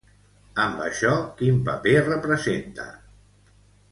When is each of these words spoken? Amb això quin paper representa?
Amb 0.61 0.79
això 0.85 1.11
quin 1.41 1.59
paper 1.69 1.95
representa? 2.07 2.87